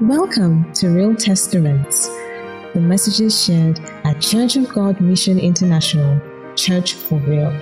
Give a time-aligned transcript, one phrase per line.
[0.00, 2.06] Welcome to Real Testaments,
[2.72, 6.20] the messages shared at Church of God Mission International,
[6.54, 7.52] Church for Real.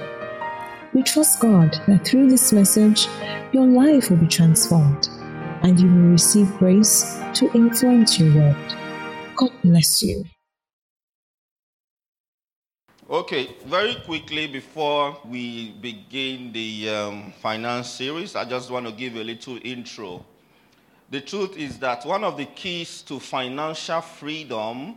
[0.93, 3.09] We trust God that through this message,
[3.53, 5.09] your life will be transformed
[5.62, 8.77] and you will receive grace to influence your world.
[9.34, 10.23] God bless you.
[13.09, 19.16] Okay, very quickly before we begin the um, finance series, I just want to give
[19.16, 20.23] a little intro.
[21.11, 24.96] The truth is that one of the keys to financial freedom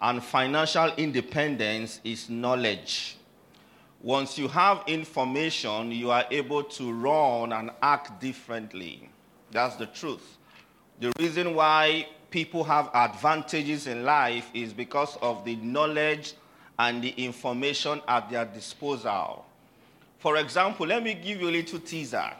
[0.00, 3.16] and financial independence is knowledge.
[4.00, 9.08] Once you have information, you are able to run and act differently.
[9.50, 10.38] That's the truth.
[11.00, 16.34] The reason why people have advantages in life is because of the knowledge
[16.78, 19.44] and the information at their disposal.
[20.18, 22.30] For example, let me give you a little teaser.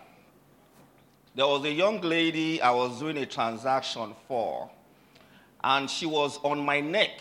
[1.34, 4.70] There was a young lady I was doing a transaction for,
[5.62, 7.20] and she was on my neck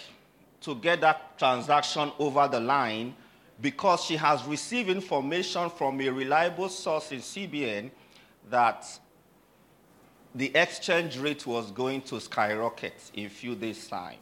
[0.61, 3.15] to get that transaction over the line
[3.61, 7.91] because she has received information from a reliable source in CBN
[8.49, 8.85] that
[10.35, 14.19] the exchange rate was going to skyrocket in a few days' time.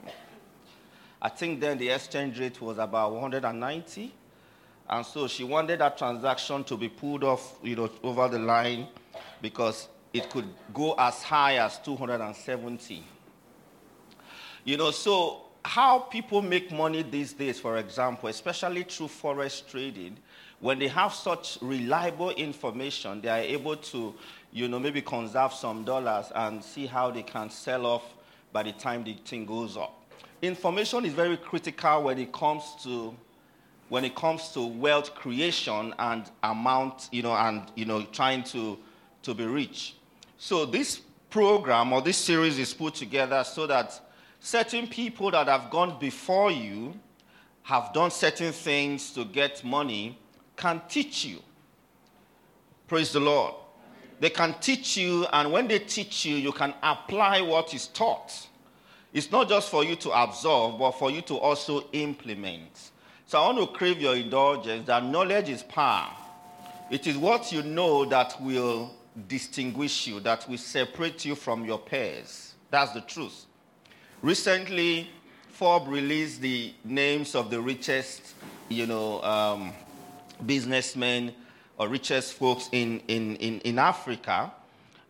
[1.22, 4.14] I think then the exchange rate was about 190.
[4.88, 8.88] And so she wanted that transaction to be pulled off, you know, over the line
[9.42, 13.04] because it could go as high as 270.
[14.64, 20.18] You know, so how people make money these days, for example, especially through forex trading,
[20.60, 24.14] when they have such reliable information, they are able to,
[24.52, 28.04] you know, maybe conserve some dollars and see how they can sell off
[28.54, 30.02] by the time the thing goes up.
[30.42, 33.16] Information is very critical when it comes to
[33.90, 38.80] when it comes to wealth creation and amount, you know, and you know, trying to
[39.26, 39.96] to be rich.
[40.38, 44.00] So this program or this series is put together so that
[44.40, 46.94] certain people that have gone before you
[47.64, 50.18] have done certain things to get money
[50.56, 51.40] can teach you.
[52.88, 53.56] Praise the Lord.
[54.20, 58.48] They can teach you, and when they teach you, you can apply what is taught.
[59.12, 62.92] It's not just for you to absorb, but for you to also implement.
[63.26, 66.12] So I want to crave your indulgence that knowledge is power.
[66.92, 68.94] It is what you know that will
[69.28, 72.54] distinguish you, that will separate you from your peers.
[72.70, 73.46] That's the truth.
[74.22, 75.10] Recently,
[75.50, 78.34] Forbes released the names of the richest,
[78.70, 79.74] you know, um,
[80.46, 81.34] businessmen
[81.78, 84.52] or richest folks in, in, in, in Africa.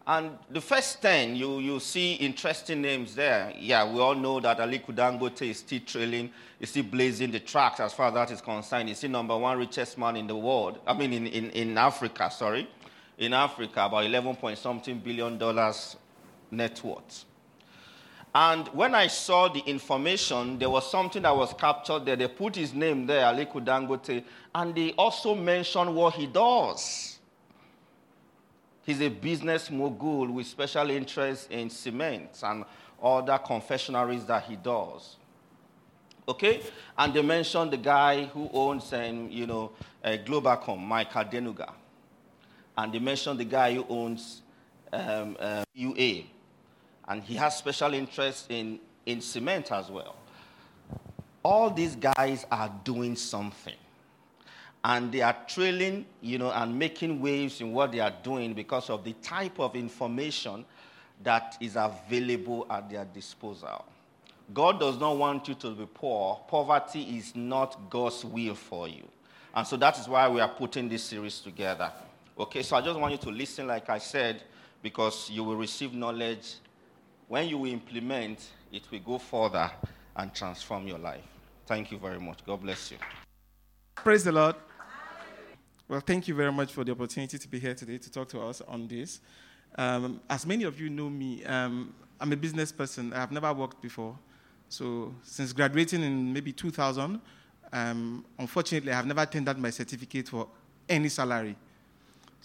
[0.08, 3.52] And the first 10, you, you see interesting names there.
[3.58, 6.30] Yeah, we all know that Aliko Dangote is still trailing,
[6.60, 8.90] is still blazing the tracks as far as that is concerned.
[8.90, 10.78] He's still number one richest man in the world.
[10.86, 12.70] I mean, in, in, in Africa, sorry
[13.18, 15.96] in Africa, about 11 point something billion dollars
[16.52, 17.26] net worth.
[18.34, 22.18] And when I saw the information, there was something that was captured there.
[22.18, 27.18] They put his name there, Aliko Dangote, and they also mentioned what he does.
[28.86, 32.66] He's a business mogul with special interest in cement and
[33.02, 35.16] other confectionaries that he does.
[36.28, 36.62] Okay?
[36.98, 39.72] And they mentioned the guy who owns, um, you know,
[40.04, 41.72] uh, Globacom, Mike Adenuga
[42.78, 44.42] and they mentioned the guy who owns
[44.92, 46.24] um, uh, BUA,
[47.08, 50.16] and he has special interest in, in cement as well.
[51.44, 53.76] All these guys are doing something.
[54.84, 58.92] And they are trailing, you know, and making waves in what they are doing because
[58.92, 60.64] of the type of information
[61.24, 63.86] that is available at their disposal.
[64.54, 66.40] God does not want you to be poor.
[66.48, 69.08] Poverty is not God's will for you.
[69.56, 71.92] And so that is why we are putting this series together.
[72.38, 74.44] Okay, so I just want you to listen, like I said,
[74.82, 76.56] because you will receive knowledge.
[77.30, 79.72] When you implement, it will go further
[80.18, 81.24] and transform your life.
[81.66, 82.40] Thank you very much.
[82.46, 82.98] God bless you.
[83.96, 84.56] Praise the Lord.
[85.88, 88.42] Well, thank you very much for the opportunity to be here today to talk to
[88.42, 89.22] us on this.
[89.78, 93.14] Um, as many of you know me, um, I'm a business person.
[93.14, 94.18] I've never worked before.
[94.68, 97.22] So, since graduating in maybe 2000,
[97.72, 100.50] um, unfortunately, I have never tendered my certificate for
[100.90, 101.56] any salary.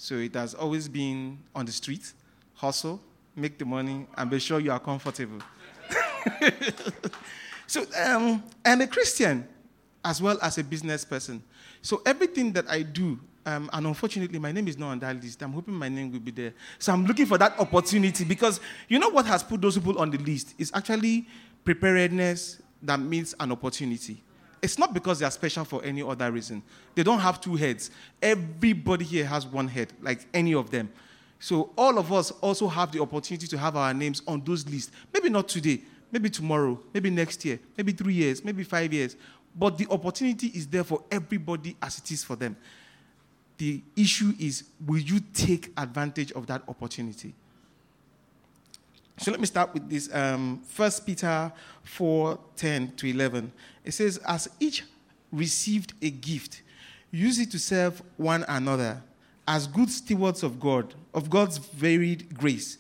[0.00, 2.14] So it has always been on the street,
[2.54, 3.02] hustle,
[3.36, 5.42] make the money, and be sure you are comfortable.
[7.66, 9.46] so um, I'm a Christian
[10.02, 11.42] as well as a business person.
[11.82, 15.42] So everything that I do, um, and unfortunately, my name is not on that list.
[15.42, 16.54] I'm hoping my name will be there.
[16.78, 18.58] So I'm looking for that opportunity because
[18.88, 21.26] you know what has put those people on the list is actually
[21.62, 24.22] preparedness that means an opportunity.
[24.62, 26.62] It's not because they are special for any other reason.
[26.94, 27.90] They don't have two heads.
[28.20, 30.90] Everybody here has one head, like any of them.
[31.38, 34.92] So all of us also have the opportunity to have our names on those lists.
[35.12, 35.80] Maybe not today,
[36.12, 39.16] maybe tomorrow, maybe next year, maybe three years, maybe five years.
[39.56, 42.56] But the opportunity is there for everybody as it is for them.
[43.56, 47.34] The issue is will you take advantage of that opportunity?
[49.20, 50.08] So let me start with this.
[50.14, 51.52] Um, 1 Peter
[51.84, 53.52] 4 10 to 11.
[53.90, 54.84] It says, As each
[55.32, 56.62] received a gift,
[57.10, 59.02] use it to serve one another
[59.48, 62.78] as good stewards of God, of God's varied grace.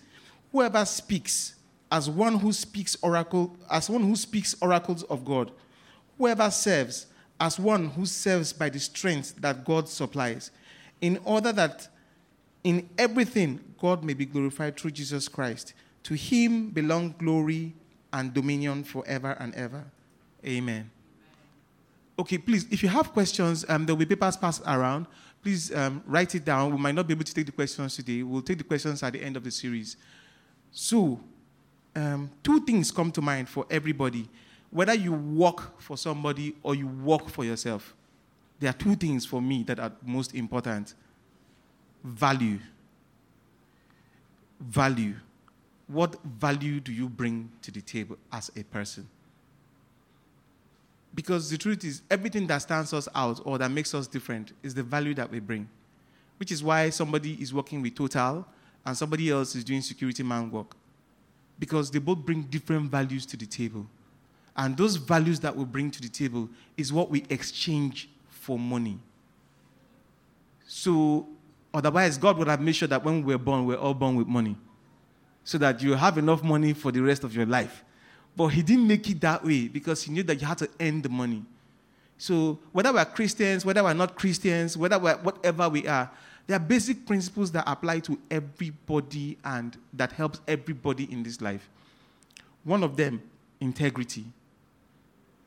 [0.52, 1.56] Whoever speaks,
[1.90, 5.50] as one who speaks oracle, as one who speaks oracles of God.
[6.16, 7.06] Whoever serves,
[7.40, 10.52] as one who serves by the strength that God supplies,
[11.00, 11.88] in order that
[12.62, 15.74] in everything God may be glorified through Jesus Christ.
[16.04, 17.74] To him belong glory
[18.12, 19.86] and dominion forever and ever.
[20.46, 20.88] Amen.
[22.20, 25.06] Okay, please, if you have questions, um, there will be papers passed around
[25.42, 26.72] please um, write it down.
[26.72, 28.22] We might not be able to take the questions today.
[28.22, 29.96] We'll take the questions at the end of the series.
[30.70, 31.20] So,
[31.96, 34.28] um, two things come to mind for everybody.
[34.70, 37.94] Whether you work for somebody or you work for yourself,
[38.60, 40.94] there are two things for me that are most important
[42.04, 42.58] value.
[44.60, 45.14] Value.
[45.88, 49.08] What value do you bring to the table as a person?
[51.14, 54.74] Because the truth is, everything that stands us out or that makes us different is
[54.74, 55.68] the value that we bring.
[56.38, 58.46] Which is why somebody is working with Total
[58.86, 60.76] and somebody else is doing security man work.
[61.58, 63.86] Because they both bring different values to the table.
[64.56, 68.98] And those values that we bring to the table is what we exchange for money.
[70.66, 71.28] So,
[71.74, 74.16] otherwise, God would have made sure that when we were born, we we're all born
[74.16, 74.56] with money.
[75.44, 77.84] So that you have enough money for the rest of your life.
[78.36, 81.02] But he didn't make it that way because he knew that you had to earn
[81.02, 81.44] the money.
[82.16, 86.10] So whether we're Christians, whether we're not Christians, whether we're whatever we are,
[86.46, 91.68] there are basic principles that apply to everybody and that helps everybody in this life.
[92.64, 93.22] One of them,
[93.60, 94.24] integrity.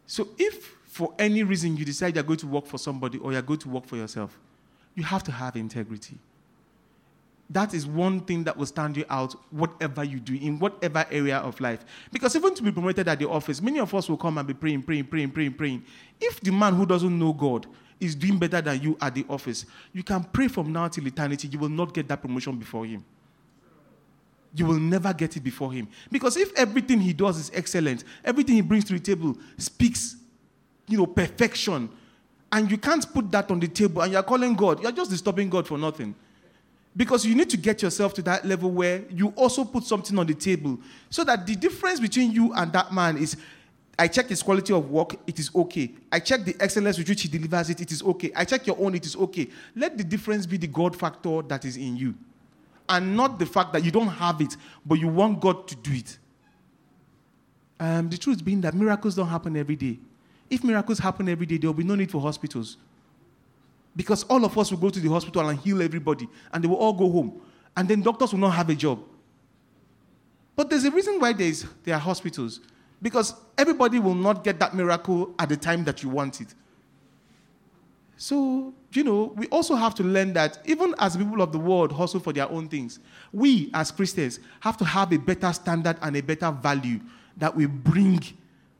[0.07, 3.41] So if for any reason you decide you're going to work for somebody or you're
[3.41, 4.37] going to work for yourself,
[4.95, 6.17] you have to have integrity
[7.53, 11.37] that is one thing that will stand you out, whatever you do, in whatever area
[11.37, 11.85] of life.
[12.11, 14.53] Because even to be promoted at the office, many of us will come and be
[14.53, 15.83] praying, praying, praying, praying, praying.
[16.19, 17.67] If the man who doesn't know God
[17.99, 21.47] is doing better than you at the office, you can pray from now till eternity,
[21.47, 23.05] you will not get that promotion before him.
[24.55, 25.87] You will never get it before him.
[26.11, 30.15] Because if everything he does is excellent, everything he brings to the table speaks,
[30.87, 31.89] you know, perfection,
[32.51, 35.49] and you can't put that on the table and you're calling God, you're just disturbing
[35.49, 36.13] God for nothing.
[36.95, 40.27] Because you need to get yourself to that level where you also put something on
[40.27, 40.79] the table
[41.09, 43.35] so that the difference between you and that man is
[43.97, 45.91] I check his quality of work, it is okay.
[46.11, 48.31] I check the excellence with which he delivers it, it is okay.
[48.35, 49.47] I check your own, it is okay.
[49.75, 52.15] Let the difference be the God factor that is in you.
[52.89, 55.91] And not the fact that you don't have it, but you want God to do
[55.93, 56.17] it.
[57.79, 59.99] Um, the truth being that miracles don't happen every day.
[60.49, 62.77] If miracles happen every day, there will be no need for hospitals.
[63.95, 66.77] Because all of us will go to the hospital and heal everybody, and they will
[66.77, 67.41] all go home.
[67.75, 68.99] And then doctors will not have a job.
[70.55, 72.59] But there's a reason why there's, there are hospitals.
[73.01, 76.53] Because everybody will not get that miracle at the time that you want it.
[78.15, 81.91] So, you know, we also have to learn that even as people of the world
[81.91, 82.99] hustle for their own things,
[83.33, 86.99] we as Christians have to have a better standard and a better value
[87.37, 88.21] that we bring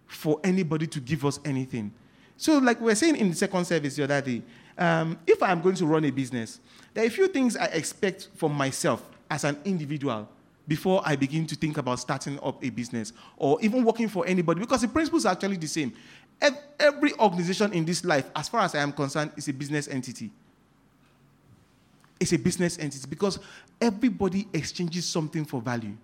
[0.07, 1.91] for anybody to give us anything.
[2.38, 4.43] So, like we were saying in the second service the other day,
[4.77, 6.59] um, if I'm going to run a business,
[6.93, 10.27] there are a few things I expect from myself as an individual
[10.67, 14.61] before I begin to think about starting up a business or even working for anybody
[14.61, 15.93] because the principles are actually the same.
[16.79, 20.31] Every organization in this life, as far as I am concerned, is a business entity.
[22.19, 23.39] It's a business entity because
[23.79, 25.95] everybody exchanges something for value.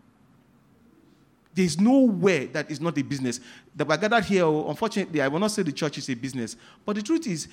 [1.53, 3.39] There's nowhere that is not a business.
[3.75, 6.55] That we're gathered here, unfortunately, I will not say the church is a business.
[6.85, 7.47] But the truth is,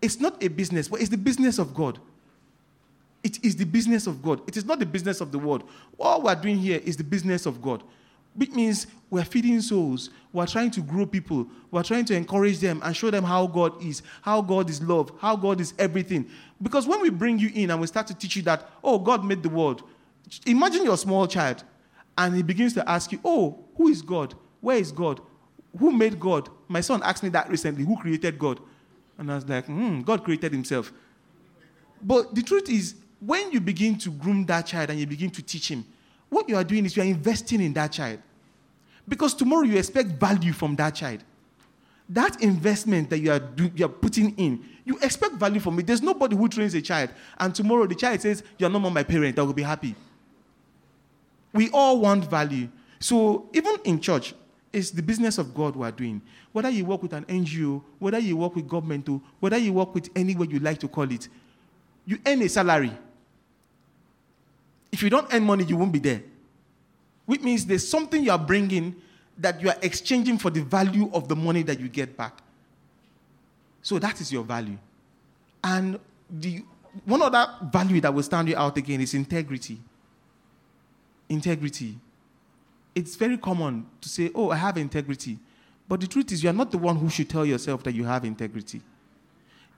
[0.00, 1.98] it's not a business, but it's the business of God.
[3.22, 4.40] It is the business of God.
[4.46, 5.68] It is not the business of the world.
[5.98, 7.82] All we're doing here is the business of God.
[8.34, 10.10] Which means we're feeding souls.
[10.32, 11.48] We're trying to grow people.
[11.72, 15.10] We're trying to encourage them and show them how God is, how God is love,
[15.18, 16.28] how God is everything.
[16.62, 19.24] Because when we bring you in and we start to teach you that, oh, God
[19.24, 19.82] made the world,
[20.46, 21.64] imagine you're a small child
[22.16, 24.34] and he begins to ask you, oh, who is God?
[24.60, 25.20] Where is God?
[25.78, 26.48] Who made God?
[26.68, 27.84] My son asked me that recently.
[27.84, 28.60] Who created God?
[29.18, 30.92] And I was like, hmm, God created himself.
[32.00, 35.42] But the truth is, when you begin to groom that child and you begin to
[35.42, 35.84] teach him,
[36.28, 38.20] what you are doing is you are investing in that child.
[39.08, 41.24] Because tomorrow you expect value from that child.
[42.10, 45.86] That investment that you are, do, you are putting in, you expect value from it.
[45.86, 49.02] There's nobody who trains a child, and tomorrow the child says, You're no more my
[49.02, 49.94] parent, I will be happy.
[51.52, 52.68] We all want value.
[52.98, 54.34] So even in church,
[54.72, 56.20] it's the business of God we are doing.
[56.52, 59.08] Whether you work with an NGO, whether you work with government,
[59.40, 61.28] whether you work with any way you like to call it,
[62.04, 62.92] you earn a salary.
[64.92, 66.22] If you don't earn money, you won't be there.
[67.26, 68.96] Which means there's something you are bringing
[69.38, 72.38] that you are exchanging for the value of the money that you get back.
[73.82, 74.78] So that is your value.
[75.62, 75.98] And
[76.30, 76.64] the
[77.04, 79.78] one other value that will stand you out again is integrity.
[81.28, 81.98] Integrity.
[82.98, 85.38] It's very common to say, Oh, I have integrity.
[85.88, 88.02] But the truth is, you are not the one who should tell yourself that you
[88.02, 88.80] have integrity.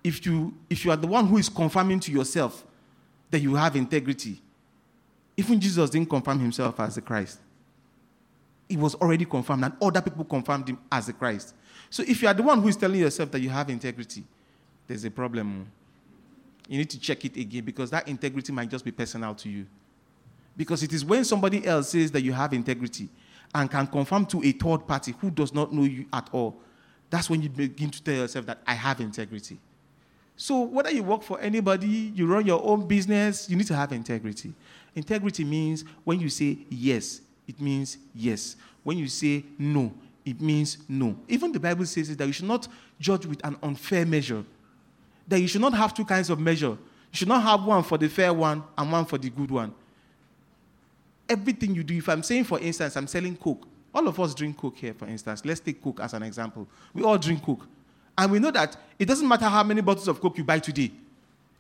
[0.03, 2.65] If you, if you are the one who is confirming to yourself
[3.31, 4.41] that you have integrity,
[5.37, 7.41] even Jesus didn't confirm himself as the Christ.
[8.67, 11.55] He was already confirmed, and other people confirmed him as the Christ.
[11.91, 14.25] So if you are the one who is telling yourself that you have integrity,
[14.87, 15.67] there's a problem.
[16.69, 19.67] You need to check it again because that integrity might just be personal to you.
[20.57, 23.09] Because it is when somebody else says that you have integrity
[23.55, 26.61] and can confirm to a third party who does not know you at all,
[27.09, 29.59] that's when you begin to tell yourself that I have integrity.
[30.37, 33.93] So, whether you work for anybody, you run your own business, you need to have
[33.93, 34.55] integrity.
[34.95, 38.57] Integrity means when you say yes, it means yes.
[38.83, 39.93] When you say no,
[40.25, 41.17] it means no.
[41.29, 44.45] Even the Bible says that you should not judge with an unfair measure
[45.31, 46.71] that you should not have two kinds of measure.
[46.71, 46.79] You
[47.13, 49.73] should not have one for the fair one and one for the good one.
[51.31, 54.57] Everything you do, if I'm saying, for instance, I'm selling Coke, all of us drink
[54.59, 55.45] Coke here, for instance.
[55.45, 56.69] Let's take Coke as an example.
[56.93, 57.67] We all drink Coke.
[58.19, 60.91] And we know that it doesn't matter how many bottles of Coke you buy today,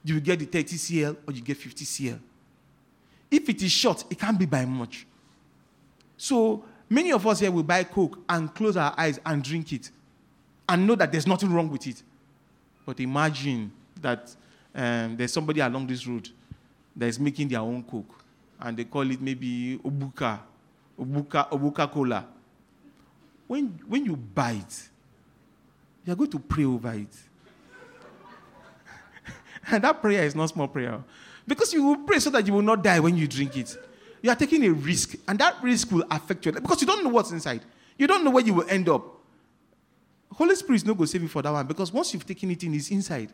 [0.04, 2.18] you will get the 30 cl or you get 50 cl.
[3.30, 5.06] If it is short, it can't be by much.
[6.16, 9.90] So many of us here will buy Coke and close our eyes and drink it
[10.68, 12.02] and know that there's nothing wrong with it.
[12.84, 14.34] But imagine that
[14.74, 16.28] um, there's somebody along this road
[16.96, 18.24] that is making their own coke,
[18.60, 20.40] and they call it maybe Obuka,
[20.98, 22.26] Obuka, Obuka Cola.
[23.46, 24.88] When, when you buy it,
[26.04, 27.16] you're going to pray over it.
[29.70, 31.02] and that prayer is not small prayer.
[31.46, 33.76] Because you will pray so that you will not die when you drink it.
[34.22, 37.10] You are taking a risk, and that risk will affect you because you don't know
[37.10, 37.62] what's inside.
[37.96, 39.02] You don't know where you will end up.
[40.32, 42.50] Holy Spirit is not going to save you for that one because once you've taken
[42.50, 43.32] it in, it's inside.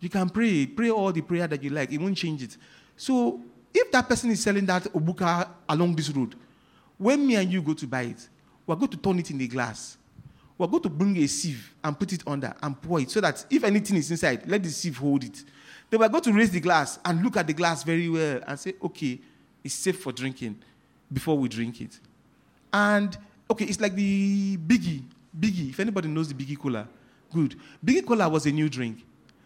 [0.00, 1.92] You can pray, pray all the prayer that you like.
[1.92, 2.56] It won't change it.
[2.96, 3.40] So
[3.72, 6.34] if that person is selling that obuka along this road,
[6.98, 8.28] when me and you go to buy it,
[8.66, 9.96] we're going to turn it in a glass.
[10.58, 13.44] We're going to bring a sieve and put it under and pour it so that
[13.48, 15.42] if anything is inside, let the sieve hold it.
[15.88, 18.60] Then we're going to raise the glass and look at the glass very well and
[18.60, 19.18] say, okay,
[19.64, 20.58] it's safe for drinking
[21.12, 21.98] before we drink it.
[22.72, 23.16] And
[23.50, 25.02] okay, it's like the biggie
[25.38, 26.88] Biggie, if anybody knows the Biggie Cola,
[27.32, 27.54] good.
[27.84, 29.04] Biggie Cola was a new drink.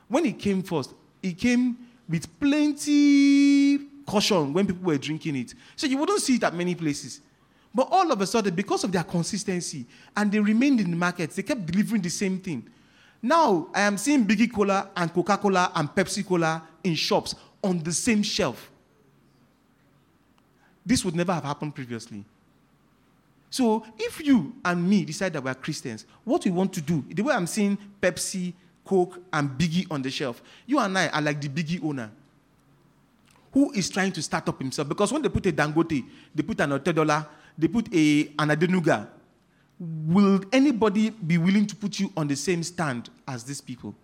[0.08, 1.76] When it came first, it came
[2.08, 5.54] with plenty caution when people were drinking it.
[5.76, 7.20] So you wouldn't see it at many places.
[7.74, 9.84] But all of a sudden, because of their consistency
[10.16, 12.68] and they remained in the market, they kept delivering the same thing.
[13.20, 17.78] Now I am seeing Biggie Cola and Coca Cola and Pepsi Cola in shops on
[17.78, 18.70] the same shelf.
[20.86, 22.24] This would never have happened previously.
[23.50, 27.22] So if you and me decide that we're Christians, what we want to do, the
[27.22, 28.52] way I'm seeing Pepsi,
[28.84, 32.10] Coke, and Biggie on the shelf, you and I are like the Biggie owner
[33.54, 34.88] who is trying to start up himself.
[34.88, 39.06] Because when they put a Dangote, they put an Otedola, they put a, an Adenuga,
[39.78, 43.94] will anybody be willing to put you on the same stand as these people?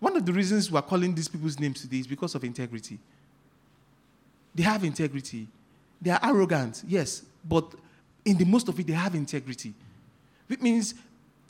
[0.00, 2.98] One of the reasons we're calling these people's names today is because of integrity.
[4.54, 5.46] They have integrity.
[6.00, 7.74] They are arrogant, yes, but
[8.24, 9.74] in the most of it, they have integrity.
[10.48, 10.94] It means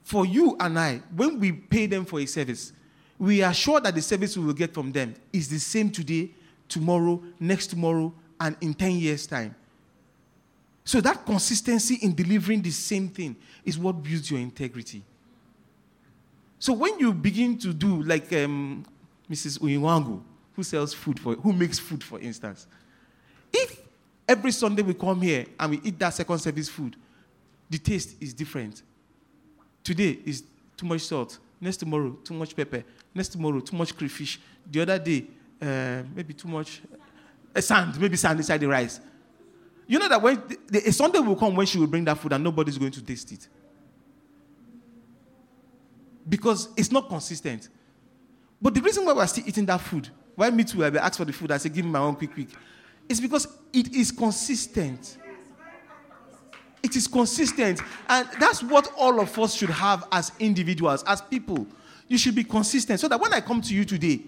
[0.02, 2.72] for you and I, when we pay them for a service,
[3.22, 6.30] we are sure that the service we will get from them is the same today,
[6.68, 9.54] tomorrow, next tomorrow, and in 10 years' time.
[10.84, 15.04] So that consistency in delivering the same thing is what builds your integrity.
[16.58, 18.84] So when you begin to do like um,
[19.30, 19.60] Mrs.
[19.60, 20.20] Uyiwangu,
[20.56, 22.66] who sells food for, who makes food, for instance,
[23.52, 23.82] if
[24.32, 26.96] Every Sunday we come here and we eat that second service food.
[27.68, 28.82] The taste is different.
[29.82, 30.44] Today is
[30.76, 31.38] too much salt.
[31.62, 32.82] Next tomorrow, too much pepper.
[33.14, 34.40] Next tomorrow, too much crayfish.
[34.68, 35.24] The other day,
[35.60, 36.82] uh, maybe too much
[37.54, 39.00] uh, sand, maybe sand inside the rice.
[39.86, 42.18] You know that when the, the, a Sunday will come when she will bring that
[42.18, 43.46] food and nobody's going to taste it.
[46.28, 47.68] Because it's not consistent.
[48.60, 51.24] But the reason why we're still eating that food, why me too, I ask for
[51.24, 52.48] the food, I say, give me my own quick, quick.
[53.08, 55.16] It's because it is consistent.
[56.82, 57.80] It is consistent.
[58.08, 61.66] And that's what all of us should have as individuals, as people.
[62.08, 64.20] You should be consistent so that when I come to you today,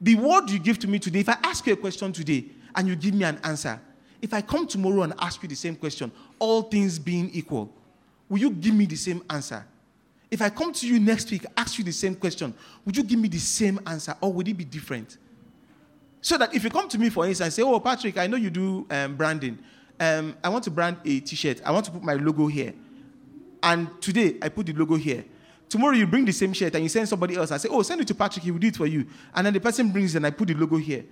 [0.00, 2.88] the word you give to me today, if I ask you a question today and
[2.88, 3.80] you give me an answer,
[4.22, 7.72] If I come tomorrow and ask you the same question, all things being equal,
[8.28, 9.64] will you give me the same answer?
[10.30, 13.18] If I come to you next week, ask you the same question, would you give
[13.18, 15.16] me the same answer or would it be different?
[16.20, 18.36] So that if you come to me, for instance, and say, Oh, Patrick, I know
[18.36, 19.58] you do um, branding.
[20.00, 21.60] Um, I want to brand a t shirt.
[21.62, 22.72] I want to put my logo here.
[23.62, 25.26] And today, I put the logo here.
[25.68, 27.52] Tomorrow, you bring the same shirt and you send somebody else.
[27.52, 29.06] I say, Oh, send it to Patrick, he will do it for you.
[29.34, 31.04] And then the person brings it and I put the logo here.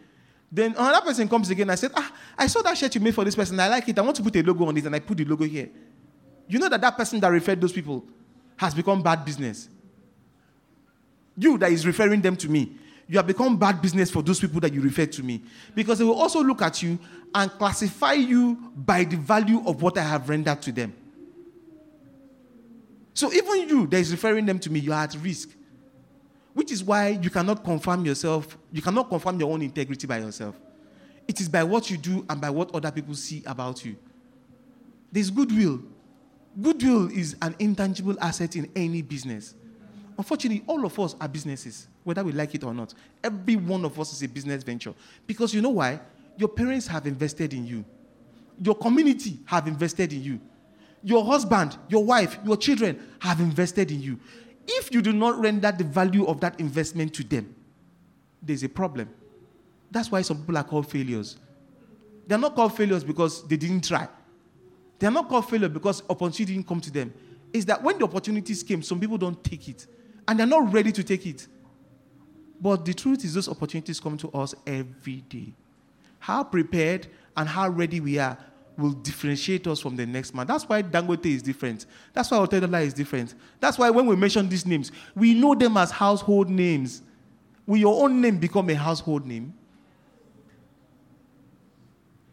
[0.51, 1.69] Then another person comes again.
[1.69, 3.61] I said, Ah, I saw that shirt you made for this person.
[3.61, 3.99] I like it.
[3.99, 4.87] I want to put a logo on it.
[4.87, 5.69] And I put the logo here.
[6.49, 8.05] You know that that person that referred those people
[8.57, 9.69] has become bad business.
[11.37, 12.77] You that is referring them to me,
[13.09, 15.43] you have become bad business for those people that you refer to me.
[15.75, 16.99] Because they will also look at you
[17.35, 20.93] and classify you by the value of what I have rendered to them.
[23.15, 25.51] So even you that is referring them to me, you are at risk.
[26.53, 30.55] Which is why you cannot confirm yourself, you cannot confirm your own integrity by yourself.
[31.27, 33.97] It is by what you do and by what other people see about you.
[35.11, 35.81] There's goodwill.
[36.61, 39.55] Goodwill is an intangible asset in any business.
[40.19, 42.93] Unfortunately, all of us are businesses, whether we like it or not.
[43.23, 44.93] Every one of us is a business venture.
[45.29, 46.01] Because you know why?
[46.37, 47.85] Your parents have invested in you,
[48.61, 50.41] your community have invested in you,
[51.05, 54.19] your husband, your wife, your children have invested in you.
[54.67, 57.55] If you do not render the value of that investment to them,
[58.43, 59.09] there's a problem.
[59.91, 61.39] That's why some people are called failures.
[62.27, 64.09] They're not called failures because they didn't try.
[64.99, 67.15] They're not called failure because opportunity didn't come to them.
[67.53, 69.87] Is that when the opportunities came, some people don't take it
[70.29, 71.47] and they're not ready to take it.
[72.61, 75.55] But the truth is, those opportunities come to us every day.
[76.19, 77.07] How prepared
[77.37, 78.37] and how ready we are
[78.77, 80.47] will differentiate us from the next man.
[80.47, 81.87] That's why Dangote is different.
[82.13, 83.35] That's why Otedola is different.
[83.59, 87.03] That's why when we mention these names, we know them as household names.
[87.67, 89.55] Will your own name become a household name?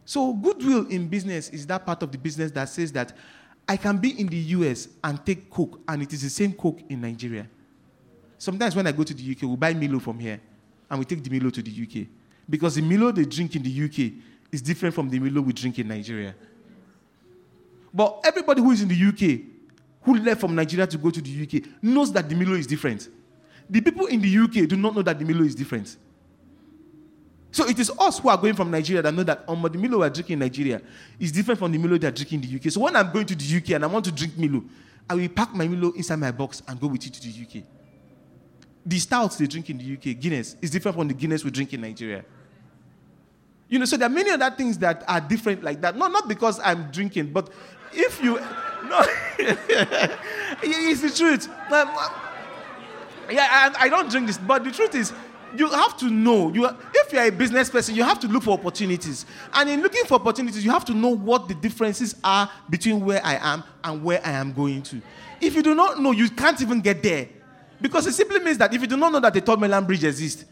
[0.04, 3.12] So, goodwill in business is that part of the business that says that
[3.68, 6.80] I can be in the US and take Coke, and it is the same Coke
[6.88, 7.48] in Nigeria.
[8.38, 10.40] Sometimes when I go to the UK, we buy Milo from here
[10.90, 12.06] and we take the Milo to the UK.
[12.48, 14.12] Because the Milo they drink in the UK
[14.52, 16.34] is different from the Milo we drink in Nigeria.
[17.92, 19.40] But everybody who is in the UK,
[20.02, 23.08] who left from Nigeria to go to the UK, knows that the Milo is different.
[23.68, 25.96] The people in the UK do not know that the Milo is different.
[27.50, 29.98] So it is us who are going from Nigeria that know that um, the Milo
[30.00, 30.82] we are drinking in Nigeria
[31.18, 32.70] is different from the Milo they are drinking in the UK.
[32.70, 34.62] So when I'm going to the UK and I want to drink Milo,
[35.08, 37.64] I will pack my Milo inside my box and go with it to the UK
[38.86, 41.72] the stouts they drink in the UK, Guinness, is different from the Guinness we drink
[41.74, 42.24] in Nigeria.
[43.68, 45.96] You know, so there are many other things that are different like that.
[45.96, 47.50] Not, not because I'm drinking, but
[47.92, 48.40] if you.
[48.86, 49.00] No,
[50.62, 51.48] it's the truth.
[53.28, 55.12] Yeah, I, I, don't drink this, but the truth is,
[55.56, 56.52] you have to know.
[56.52, 59.26] You, if you're a business person, you have to look for opportunities.
[59.52, 63.20] And in looking for opportunities, you have to know what the differences are between where
[63.24, 65.02] I am and where I am going to.
[65.40, 67.28] If you do not know, you can't even get there.
[67.80, 70.04] Because it simply means that if you do not know that the Third Mainland Bridge
[70.04, 70.44] exists,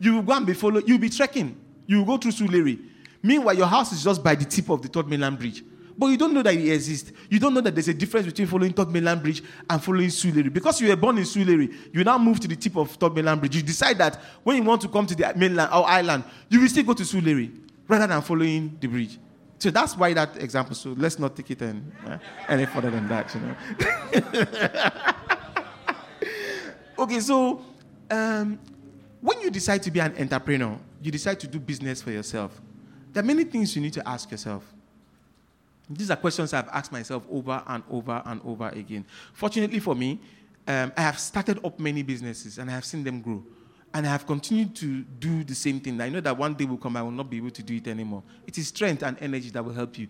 [0.00, 1.58] you will go and be following, you'll be trekking.
[1.86, 2.78] You will go through Surulere.
[3.22, 5.62] Meanwhile, your house is just by the tip of the Third Mainland Bridge.
[5.96, 7.12] But you don't know that it exists.
[7.28, 10.52] You don't know that there's a difference between following Third Mainland Bridge and following Surulere.
[10.52, 13.40] Because you were born in Surulere, you now move to the tip of Third Mainland
[13.40, 13.56] Bridge.
[13.56, 16.68] You decide that when you want to come to the mainland or island, you will
[16.68, 17.50] still go to Surulere
[17.86, 19.18] rather than following the bridge.
[19.58, 20.74] So that's why that example.
[20.74, 25.14] So let's not take it any, uh, any further than that, you know.
[27.02, 27.60] Okay, so
[28.12, 28.60] um,
[29.20, 32.60] when you decide to be an entrepreneur, you decide to do business for yourself.
[33.12, 34.62] There are many things you need to ask yourself.
[35.90, 39.04] These are questions I've asked myself over and over and over again.
[39.32, 40.20] Fortunately for me,
[40.68, 43.42] um, I have started up many businesses and I have seen them grow.
[43.92, 46.00] And I have continued to do the same thing.
[46.00, 47.88] I know that one day will come, I will not be able to do it
[47.88, 48.22] anymore.
[48.46, 50.06] It is strength and energy that will help you.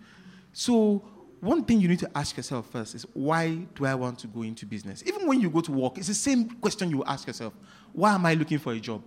[0.53, 1.03] So
[1.43, 4.43] one thing you need to ask yourself first is why do I want to go
[4.43, 5.03] into business?
[5.05, 7.53] Even when you go to work, it's the same question you ask yourself.
[7.91, 9.03] Why am I looking for a job?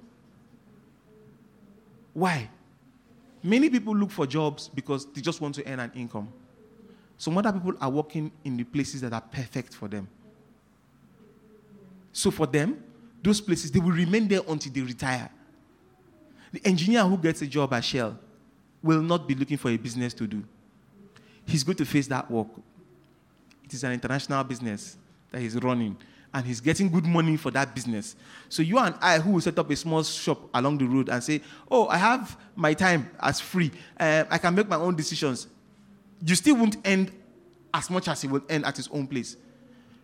[2.12, 2.50] Why?
[3.42, 6.28] Many people look for jobs because they just want to earn an income.
[7.16, 10.06] Some other people are working in the places that are perfect for them.
[12.12, 12.82] So for them,
[13.22, 15.30] those places, they will remain there until they retire.
[16.52, 18.18] The engineer who gets a job at Shell
[18.82, 20.44] will not be looking for a business to do
[21.46, 22.48] he's going to face that work.
[23.64, 24.96] It is an international business
[25.30, 25.96] that he's running,
[26.32, 28.16] and he's getting good money for that business.
[28.48, 31.22] So you and I, who will set up a small shop along the road and
[31.22, 33.70] say, "Oh, I have my time as free.
[33.98, 35.48] Uh, I can make my own decisions,"
[36.24, 37.10] you still won't end
[37.72, 39.36] as much as he will end at his own place.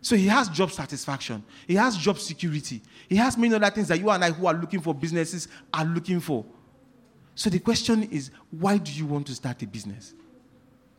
[0.00, 1.44] So he has job satisfaction.
[1.66, 2.82] He has job security.
[3.08, 5.84] He has many other things that you and I, who are looking for businesses, are
[5.84, 6.44] looking for.
[7.36, 10.12] So the question is, why do you want to start a business?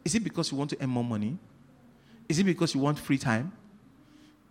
[0.03, 1.37] Is it because you want to earn more money?
[2.27, 3.51] Is it because you want free time?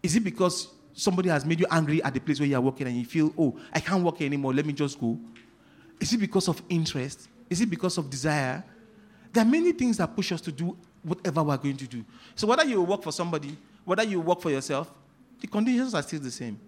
[0.02, 2.86] Is it because somebody has made you angry at the place where you are working
[2.86, 5.18] and you feel, oh, I can't work anymore, let me just go?
[6.00, 7.28] Is it because of interest?
[7.48, 8.64] Is it because of desire?
[9.32, 12.04] There are many things that push us to do whatever we're going to do.
[12.34, 14.92] So whether you work for somebody, whether you work for yourself,
[15.40, 16.58] the conditions are still the same.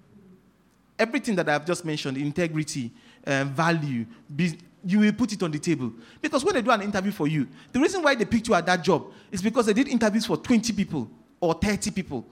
[0.98, 2.90] Everything that I've just mentioned, integrity,
[3.26, 5.92] um, value, be, you will put it on the table.
[6.20, 8.66] Because when they do an interview for you, the reason why they picked you at
[8.66, 12.26] that job is because they did interviews for 20 people or 30 people.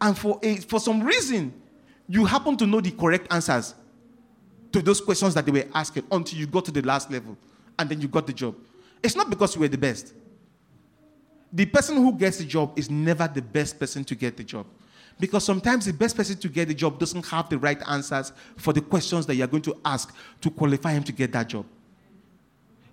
[0.00, 1.52] And for, a, for some reason,
[2.08, 3.74] you happen to know the correct answers
[4.72, 7.36] to those questions that they were asking until you got to the last level
[7.78, 8.54] and then you got the job.
[9.02, 10.12] It's not because you were the best.
[11.52, 14.66] The person who gets the job is never the best person to get the job.
[15.18, 18.72] Because sometimes the best person to get the job doesn't have the right answers for
[18.72, 21.64] the questions that you're going to ask to qualify him to get that job.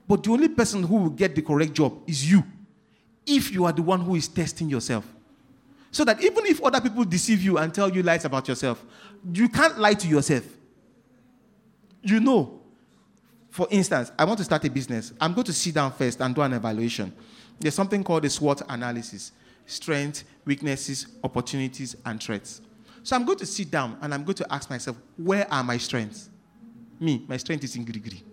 [0.08, 2.44] But the only person who will get the correct job is you,
[3.26, 5.06] if you are the one who is testing yourself.
[5.92, 8.84] So that even if other people deceive you and tell you lies about yourself,
[9.34, 10.44] you can't lie to yourself.
[12.02, 12.62] You know,
[13.50, 15.14] for instance, I want to start a business.
[15.20, 17.14] I'm going to sit down first and do an evaluation.
[17.60, 19.32] There's something called a SWOT analysis
[19.68, 22.62] strengths, weaknesses, opportunities, and threats.
[23.02, 25.78] So I'm going to sit down and I'm going to ask myself, where are my
[25.78, 26.30] strengths?
[27.00, 28.24] Me, my strength is in giri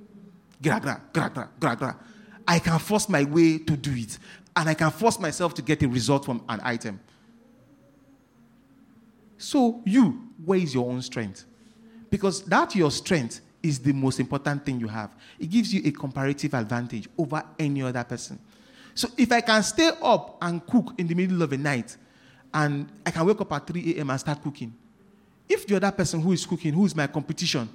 [0.63, 1.97] Gra, gra, gra, gra, gra, gra.
[2.47, 4.19] I can force my way to do it.
[4.55, 7.01] And I can force myself to get a result from an item.
[9.39, 11.45] So, you, where is your own strength?
[12.11, 15.11] Because that your strength is the most important thing you have.
[15.39, 18.39] It gives you a comparative advantage over any other person.
[18.95, 21.97] So if I can stay up and cook in the middle of the night,
[22.53, 24.11] and I can wake up at 3 a.m.
[24.11, 24.75] and start cooking,
[25.49, 27.69] if the other person who is cooking, who is my competition,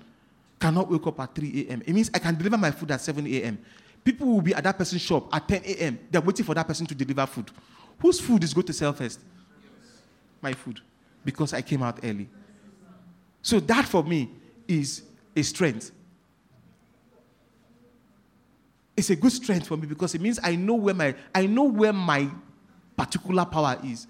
[0.59, 3.25] cannot wake up at 3 a.m., it means I can deliver my food at 7
[3.27, 3.59] a.m.
[4.03, 5.99] People will be at that person's shop at 10 a.m.
[6.09, 7.51] They're waiting for that person to deliver food.
[7.99, 9.19] Whose food is going to sell first?
[10.41, 10.79] My food,
[11.25, 12.29] because I came out early.
[13.41, 14.29] So that for me
[14.67, 15.03] is
[15.35, 15.91] a strength.
[18.95, 21.63] It's a good strength for me because it means I know where my I know
[21.63, 22.29] where my
[22.95, 24.07] particular power is.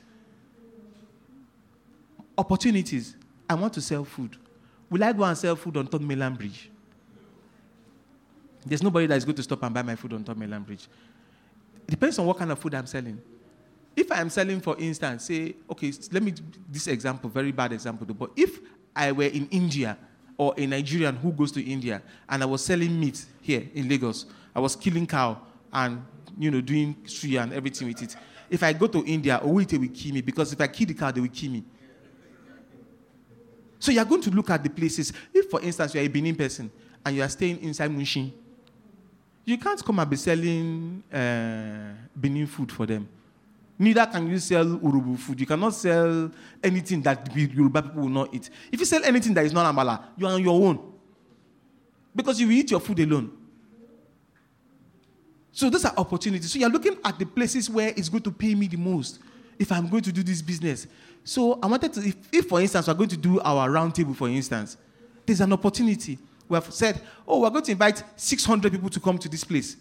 [2.37, 3.15] Opportunities.
[3.49, 4.37] I want to sell food.
[4.89, 6.69] Will I go and sell food on Third Mainland Bridge?
[8.65, 10.87] There's nobody that is going to stop and buy my food on Third Mainland Bridge.
[11.87, 13.21] It depends on what kind of food I'm selling.
[13.95, 16.33] If I am selling, for instance, say, okay, let me
[16.69, 18.59] this example, very bad example, but if
[18.95, 19.97] I were in India
[20.37, 24.25] or a Nigerian who goes to India and I was selling meat here in Lagos,
[24.55, 25.41] I was killing cow
[25.73, 26.03] and
[26.37, 28.15] you know doing suya and everything with it.
[28.49, 31.11] If I go to India, Owite will kill me because if I kill the cow,
[31.11, 31.63] they will kill me.
[33.79, 35.13] So you are going to look at the places.
[35.33, 36.71] If, for instance, you are a Benin person
[37.05, 38.33] and you are staying inside Mushin,
[39.45, 43.07] you can't come and be selling uh, Benin food for them.
[43.79, 45.39] Neither can you sell Urhobo food.
[45.39, 46.31] You cannot sell
[46.63, 48.49] anything that Yoruba people will not eat.
[48.71, 50.93] If you sell anything that is not Amala, you are on your own.
[52.15, 53.31] Because you will eat your food alone.
[55.51, 56.51] So those are opportunities.
[56.51, 59.19] So you're looking at the places where it's going to pay me the most
[59.59, 60.87] if I'm going to do this business.
[61.23, 64.29] So I wanted to, if, if for instance, we're going to do our roundtable, for
[64.29, 64.77] instance,
[65.25, 66.17] there's an opportunity.
[66.47, 69.75] We have said, oh, we're going to invite 600 people to come to this place.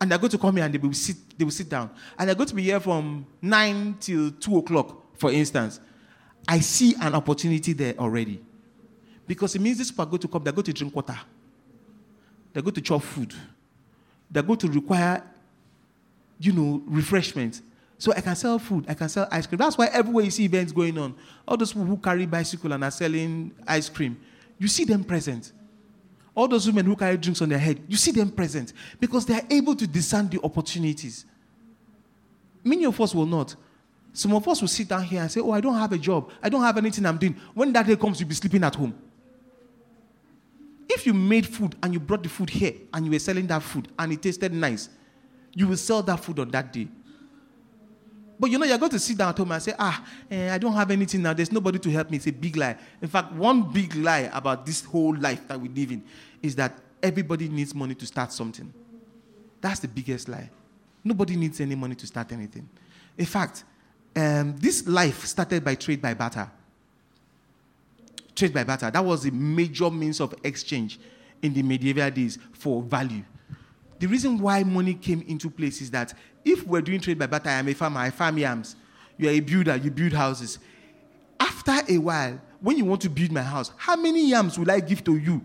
[0.00, 1.90] And they're going to come here and they will sit, they will sit down.
[2.18, 5.80] And they're going to be here from 9 till 2 o'clock, for instance.
[6.46, 8.40] I see an opportunity there already.
[9.26, 11.18] Because it means these people are going to come, they're going to drink water.
[12.52, 13.34] They're going to chop food.
[14.30, 15.22] They're going to require,
[16.38, 17.60] you know, refreshment.
[17.98, 19.58] So I can sell food, I can sell ice cream.
[19.58, 22.84] That's why everywhere you see events going on, all those people who carry bicycle and
[22.84, 24.16] are selling ice cream,
[24.56, 25.52] you see them present.
[26.32, 29.34] All those women who carry drinks on their head, you see them present because they
[29.34, 31.26] are able to discern the opportunities.
[32.62, 33.56] Many of us will not.
[34.12, 36.30] Some of us will sit down here and say, Oh, I don't have a job.
[36.40, 37.36] I don't have anything I'm doing.
[37.54, 38.96] When that day comes, you'll be sleeping at home.
[40.88, 43.62] If you made food and you brought the food here and you were selling that
[43.62, 44.88] food and it tasted nice,
[45.54, 46.88] you will sell that food on that day.
[48.38, 50.58] But you know, you're going to sit down at home and say, ah, eh, I
[50.58, 51.32] don't have anything now.
[51.32, 52.18] There's nobody to help me.
[52.18, 52.76] It's a big lie.
[53.02, 56.04] In fact, one big lie about this whole life that we live in
[56.40, 58.72] is that everybody needs money to start something.
[59.60, 60.50] That's the biggest lie.
[61.02, 62.68] Nobody needs any money to start anything.
[63.16, 63.64] In fact,
[64.14, 66.48] um, this life started by trade by barter.
[68.34, 68.90] Trade by barter.
[68.90, 71.00] That was a major means of exchange
[71.42, 73.24] in the medieval days for value.
[73.98, 77.50] The reason why money came into place is that if we're doing trade by barter,
[77.50, 78.76] I'm a farmer, I farm yams.
[79.16, 80.58] You're a builder, you build houses.
[81.40, 84.80] After a while, when you want to build my house, how many yams will I
[84.80, 85.44] give to you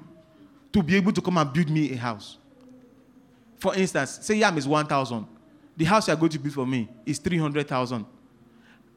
[0.72, 2.38] to be able to come and build me a house?
[3.58, 5.26] For instance, say yam is 1,000.
[5.76, 8.06] the house you are going to build for me is 300,000.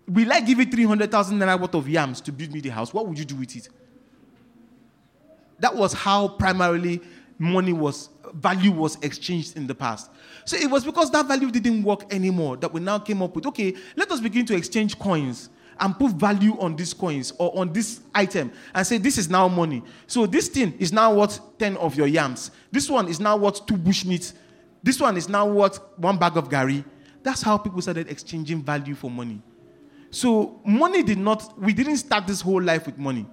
[0.09, 2.93] Will I give you 300,000 naira worth of yams to build me the house?
[2.93, 3.69] What would you do with it?
[5.59, 7.01] That was how primarily
[7.39, 10.11] money was, value was exchanged in the past.
[10.45, 13.47] So it was because that value didn't work anymore that we now came up with
[13.47, 17.73] okay, let us begin to exchange coins and put value on these coins or on
[17.73, 19.83] this item and say this is now money.
[20.07, 22.51] So this thing is now worth 10 of your yams.
[22.71, 24.05] This one is now worth two bush.
[24.83, 26.85] This one is now worth one bag of gari.
[27.23, 29.43] That's how people started exchanging value for money.
[30.11, 33.27] So money did not, we didn't start this whole life with money.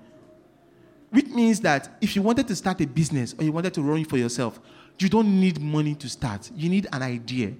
[1.13, 3.99] Which means that if you wanted to start a business or you wanted to run
[3.99, 4.59] it for yourself,
[4.97, 6.49] you don't need money to start.
[6.55, 7.53] You need an idea.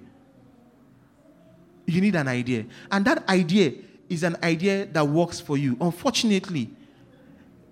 [1.86, 2.66] You need an idea.
[2.90, 3.74] And that idea
[4.08, 5.76] is an idea that works for you.
[5.80, 6.68] Unfortunately,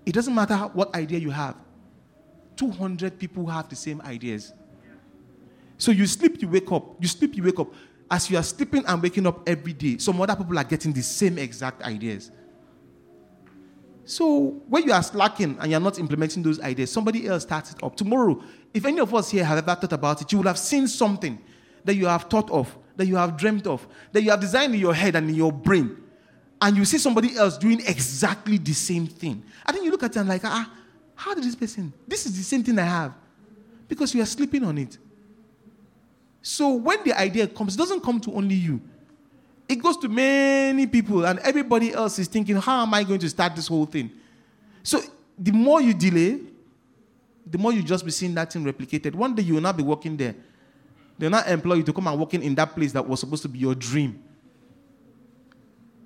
[0.05, 1.57] it doesn't matter what idea you have,
[2.55, 4.53] 200 people have the same ideas.
[5.77, 6.95] So you sleep, you wake up.
[7.01, 7.73] You sleep, you wake up.
[8.09, 11.03] As you are sleeping and waking up every day, some other people are getting the
[11.03, 12.31] same exact ideas.
[14.05, 17.81] So when you are slacking and you're not implementing those ideas, somebody else starts it
[17.83, 17.95] up.
[17.95, 18.41] Tomorrow,
[18.73, 21.39] if any of us here have ever thought about it, you will have seen something
[21.85, 24.79] that you have thought of, that you have dreamt of, that you have designed in
[24.79, 26.03] your head and in your brain
[26.63, 29.43] and you see somebody else doing exactly the same thing.
[29.65, 30.71] I think you look at it and like, ah,
[31.13, 31.91] how did this person?
[32.07, 33.13] This is the same thing I have.
[33.89, 34.97] Because you are sleeping on it.
[36.41, 38.79] So when the idea comes, it doesn't come to only you.
[39.67, 43.29] It goes to many people, and everybody else is thinking, how am I going to
[43.29, 44.11] start this whole thing?
[44.83, 45.01] So
[45.37, 46.39] the more you delay,
[47.45, 49.15] the more you just be seeing that thing replicated.
[49.15, 50.35] One day you will not be working there.
[51.17, 53.43] They'll not employ you to come and work in, in that place that was supposed
[53.43, 54.21] to be your dream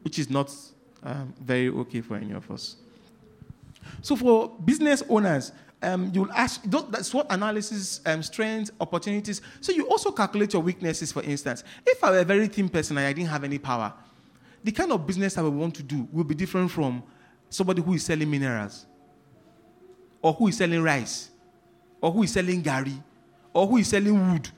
[0.08, 0.50] which is not
[1.04, 2.78] um, very okay for any of us.
[4.02, 9.42] So, for business owners, um, you'll ask, that's SWOT analysis, um, strengths, opportunities.
[9.62, 11.64] So, you also calculate your weaknesses, for instance.
[11.86, 13.94] If I were a very thin person and I didn't have any power,
[14.64, 17.04] the kind of business I would want to do will be different from
[17.50, 18.86] somebody who is selling minerals,
[20.22, 21.30] or who is selling rice,
[22.02, 23.02] or who is selling gari,
[23.54, 24.50] or who is selling wood.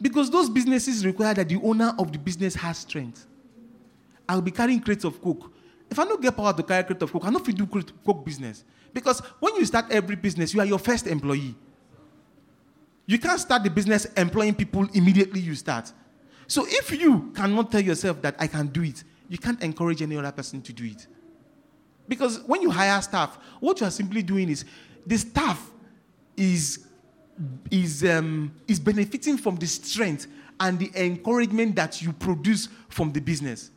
[0.00, 3.26] Because those businesses require that the owner of the business has strength.
[4.28, 5.52] I'll be carrying crates of coke.
[5.90, 8.24] If I don't get power to carry crate of coke, I don't fit do coke
[8.24, 8.64] business.
[8.92, 11.54] Because when you start every business, you are your first employee.
[13.06, 15.92] You can't start the business employing people immediately you start.
[16.46, 20.16] So if you cannot tell yourself that I can do it, you can't encourage any
[20.16, 21.06] other person to do it.
[22.06, 24.64] Because when you hire staff, what you are simply doing is
[25.06, 25.70] the staff
[26.36, 26.86] is,
[27.70, 30.26] is, um, is benefiting from the strength
[30.60, 33.70] and the encouragement that you produce from the business.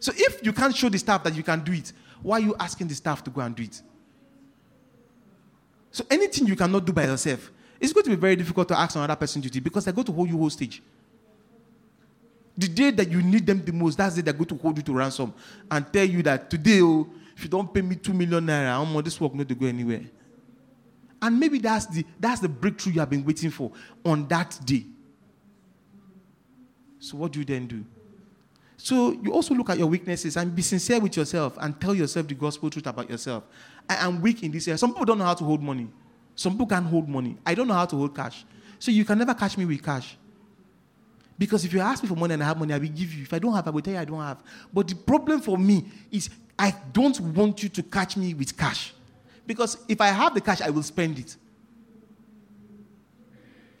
[0.00, 2.56] So if you can't show the staff that you can do it, why are you
[2.58, 3.80] asking the staff to go and do it?
[5.92, 8.96] So anything you cannot do by yourself, it's going to be very difficult to ask
[8.96, 10.82] another person to do because they're going to hold you hostage.
[12.56, 14.76] The day that you need them the most, that's the day they're going to hold
[14.78, 15.32] you to ransom
[15.70, 19.02] and tell you that today, oh, if you don't pay me two million naira, I'm
[19.02, 20.02] this work not to go anywhere.
[21.22, 23.72] And maybe that's the that's the breakthrough you have been waiting for
[24.04, 24.86] on that day.
[26.98, 27.84] So what do you then do?
[28.82, 32.26] So you also look at your weaknesses and be sincere with yourself and tell yourself
[32.26, 33.44] the gospel truth about yourself.
[33.86, 34.78] I am weak in this area.
[34.78, 35.88] Some people don't know how to hold money.
[36.34, 37.36] Some people can't hold money.
[37.44, 38.42] I don't know how to hold cash.
[38.78, 40.16] So you can never catch me with cash.
[41.38, 43.24] Because if you ask me for money and I have money, I will give you.
[43.24, 44.42] If I don't have, I will tell you I don't have.
[44.72, 48.94] But the problem for me is I don't want you to catch me with cash.
[49.46, 51.36] Because if I have the cash, I will spend it.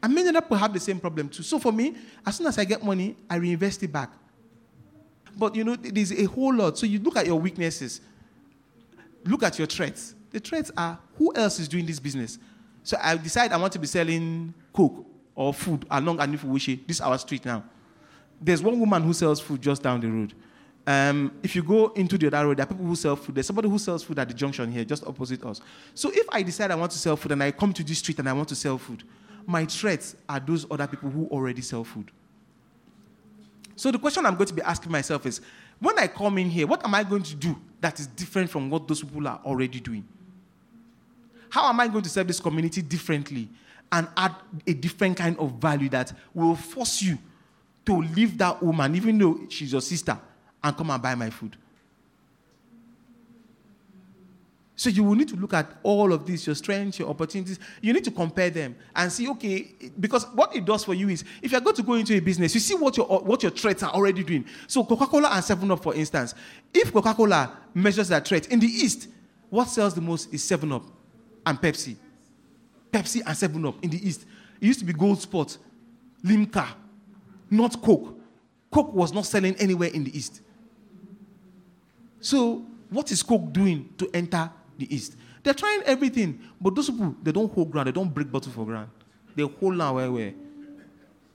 [0.02, 1.42] And many other people have the same problem too.
[1.42, 4.10] So for me, as soon as I get money, I reinvest it back.
[5.36, 6.78] But you know, there's a whole lot.
[6.78, 8.00] So you look at your weaknesses,
[9.24, 10.14] look at your threats.
[10.30, 12.38] The threats are who else is doing this business?
[12.82, 16.86] So I decide I want to be selling coke or food along Anifuwishi.
[16.86, 17.64] This is our street now.
[18.40, 20.34] There's one woman who sells food just down the road.
[20.86, 23.34] Um, if you go into the other road, there are people who sell food.
[23.34, 25.60] There's somebody who sells food at the junction here, just opposite us.
[25.94, 28.18] So if I decide I want to sell food and I come to this street
[28.18, 29.04] and I want to sell food,
[29.46, 32.10] my threats are those other people who already sell food.
[33.80, 35.40] So the question I'm going to be asking myself is
[35.78, 38.68] when I come in here, what am I going to do that is different from
[38.68, 40.06] what those people are already doing?
[41.48, 43.48] How am I going to serve this community differently
[43.90, 44.34] and add
[44.66, 47.16] a different kind of value that will force you
[47.86, 50.18] to leave that woman, even though she's your sister,
[50.62, 51.56] and come and buy my food?
[54.80, 57.58] So you will need to look at all of these, your strengths, your opportunities.
[57.82, 61.22] You need to compare them and see, okay, because what it does for you is
[61.42, 63.82] if you're going to go into a business, you see what your what your threats
[63.82, 64.46] are already doing.
[64.66, 66.34] So Coca-Cola and 7-Up, for instance,
[66.72, 69.08] if Coca-Cola measures that threat in the East,
[69.50, 70.84] what sells the most is 7-Up
[71.44, 71.96] and Pepsi.
[72.90, 74.24] Pepsi and 7-Up in the East.
[74.62, 75.58] It used to be Gold Spot,
[76.24, 76.66] Limca,
[77.50, 78.18] not Coke.
[78.70, 80.40] Coke was not selling anywhere in the East.
[82.20, 85.16] So, what is Coke doing to enter the East?
[85.42, 88.64] They're trying everything, but those people, they don't hold ground, they don't break bottle for
[88.64, 88.90] ground.
[89.34, 90.34] They hold now where, where.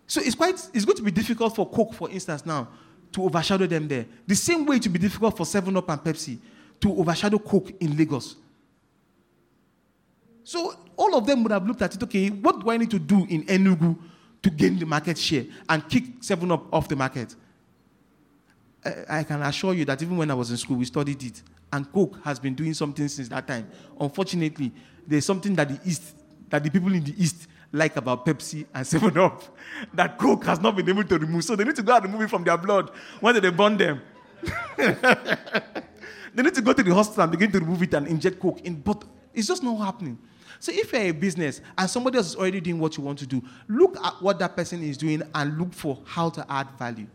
[0.07, 2.67] So it's quite, it's going to be difficult for Coke, for instance, now,
[3.11, 4.05] to overshadow them there.
[4.27, 6.37] The same way it will be difficult for 7 Up and Pepsi
[6.81, 8.35] to overshadow Coke in Lagos.
[10.43, 12.99] So all of them would have looked at it, okay, what do I need to
[12.99, 13.97] do in Enugu
[14.43, 17.33] to gain the market share and kick 7 Up off the market?
[19.09, 21.41] I can assure you that even when I was in school, we studied it.
[21.75, 23.67] And Coke has been doing something since that time.
[23.99, 24.71] Unfortunately,
[25.05, 26.15] there's something that the East,
[26.49, 29.43] that the people in the East like about Pepsi and 7 Up
[29.93, 31.43] that Coke has not been able to remove.
[31.43, 33.75] So they need to go and remove it from their blood when did they burn
[33.75, 34.01] them.
[34.77, 38.61] they need to go to the hospital and begin to remove it and inject Coke
[38.61, 38.75] in.
[38.75, 40.17] But it's just not happening.
[40.61, 43.27] So if you're a business and somebody else is already doing what you want to
[43.27, 47.07] do, look at what that person is doing and look for how to add value.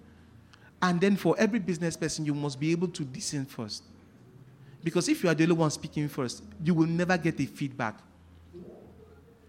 [0.82, 3.84] And then for every business person, you must be able to listen first.
[4.82, 7.98] Because if you are the only one speaking first, you will never get a feedback.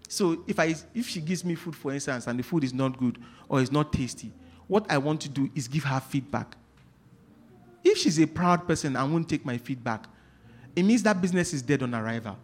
[0.08, 2.98] So if, I, if she gives me food, for instance, and the food is not
[2.98, 3.18] good
[3.48, 4.30] or is not tasty,
[4.66, 6.54] what I want to do is give her feedback.
[7.82, 10.06] If she's a proud person and won't take my feedback,
[10.76, 12.36] it means that business is dead on arrival.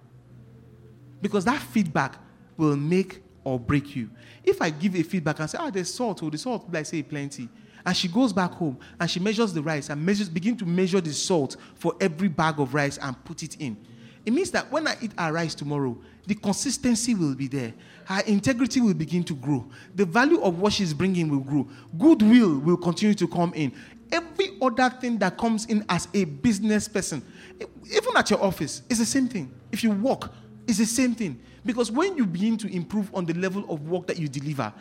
[1.21, 2.17] Because that feedback
[2.57, 4.11] will make or break you.
[4.45, 6.87] If I give a feedback and say, ah, there's salt, or oh, the salt, like
[6.87, 7.49] say plenty,
[7.89, 11.01] and she goes back home and she measures the rice and measures, begin to measure
[11.01, 13.79] the salt for every bag of rice and put it in.
[14.27, 15.97] It means that when I eat our rice tomorrow,
[16.27, 17.73] the consistency will be there.
[18.05, 19.71] Her integrity will begin to grow.
[19.95, 21.67] The value of what she's bringing will grow.
[21.99, 23.73] Goodwill will continue to come in.
[24.13, 27.23] Every other thing that comes in as a business person,
[27.59, 29.51] even at your office, is the same thing.
[29.73, 30.31] If you work,
[30.67, 31.41] it's the same thing.
[31.65, 34.75] Because when you begin to improve on the level of work that you deliver,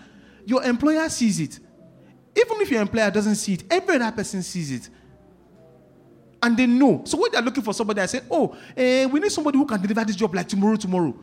[0.46, 1.60] your employer sees it.
[2.38, 4.90] Even if your employer doesn't see it, every other person sees it.
[6.42, 7.02] And they know.
[7.06, 9.82] So when they're looking for somebody, I say, oh, eh, we need somebody who can
[9.82, 11.16] deliver this job like tomorrow, tomorrow.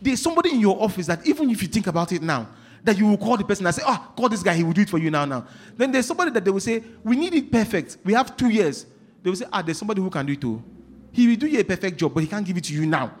[0.00, 2.48] There's somebody in your office that even if you think about it now,
[2.84, 4.82] that you will call the person and say, oh, call this guy, he will do
[4.82, 5.44] it for you now, now.
[5.76, 7.98] Then there's somebody that they will say, we need it perfect.
[8.04, 8.86] We have two years.
[9.22, 10.62] They will say, ah, there's somebody who can do it too.
[11.10, 13.12] He will do you a perfect job, but he can't give it to you now.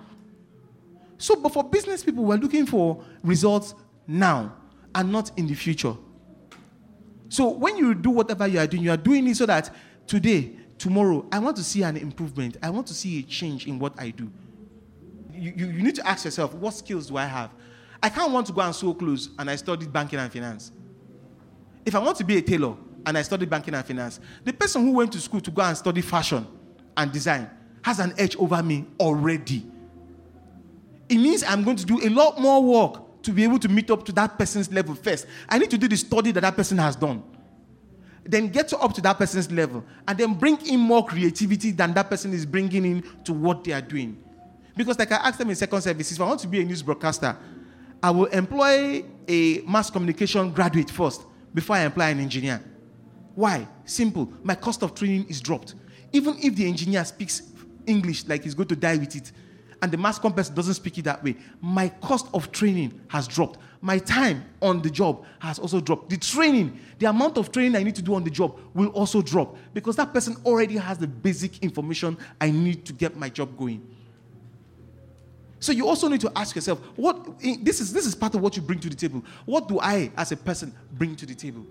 [1.18, 3.74] So, but for business people, we're looking for results
[4.06, 4.54] now
[4.94, 5.94] and not in the future.
[7.30, 9.72] So when you do whatever you are doing, you are doing it so that
[10.08, 12.56] today, tomorrow, I want to see an improvement.
[12.60, 14.30] I want to see a change in what I do.
[15.32, 17.54] You, you, you need to ask yourself, what skills do I have?
[18.02, 20.72] I can't want to go and sew clothes and I studied banking and finance.
[21.86, 22.74] If I want to be a tailor
[23.06, 25.76] and I studied banking and finance, the person who went to school to go and
[25.76, 26.44] study fashion
[26.96, 27.48] and design
[27.82, 29.64] has an edge over me already.
[31.08, 33.90] It means I'm going to do a lot more work to be able to meet
[33.90, 35.26] up to that person's level first.
[35.48, 37.22] I need to do the study that that person has done.
[38.24, 42.10] Then get up to that person's level and then bring in more creativity than that
[42.10, 44.22] person is bringing in to what they are doing.
[44.76, 46.82] Because, like I asked them in second services, if I want to be a news
[46.82, 47.36] broadcaster,
[48.02, 52.62] I will employ a mass communication graduate first before I employ an engineer.
[53.34, 53.66] Why?
[53.84, 54.32] Simple.
[54.42, 55.74] My cost of training is dropped.
[56.12, 57.42] Even if the engineer speaks
[57.86, 59.32] English like he's going to die with it,
[59.82, 63.26] and the mass comm person doesn't speak it that way, my cost of training has
[63.26, 63.58] dropped.
[63.80, 66.10] My time on the job has also dropped.
[66.10, 69.22] The training, the amount of training I need to do on the job will also
[69.22, 73.56] drop because that person already has the basic information I need to get my job
[73.56, 73.86] going.
[75.60, 78.40] So you also need to ask yourself, what eh, this is this is part of
[78.40, 79.22] what you bring to the table.
[79.44, 81.66] What do I as a person bring to the table?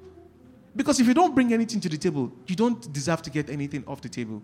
[0.75, 3.83] Because if you don't bring anything to the table, you don't deserve to get anything
[3.87, 4.43] off the table.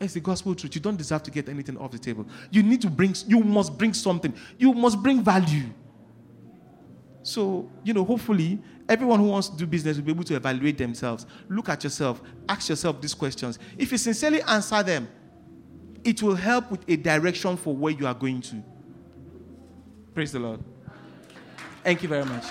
[0.00, 0.74] It's the gospel truth.
[0.74, 2.26] You don't deserve to get anything off the table.
[2.50, 4.32] You need to bring, you must bring something.
[4.56, 5.64] You must bring value.
[7.22, 10.78] So, you know, hopefully, everyone who wants to do business will be able to evaluate
[10.78, 11.26] themselves.
[11.48, 12.22] Look at yourself.
[12.48, 13.58] Ask yourself these questions.
[13.76, 15.08] If you sincerely answer them,
[16.04, 18.62] it will help with a direction for where you are going to.
[20.14, 20.60] Praise the Lord.
[21.82, 22.44] Thank you very much.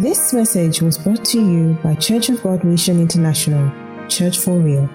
[0.00, 3.70] This message was brought to you by Church of God Mission International,
[4.08, 4.90] Church for Real.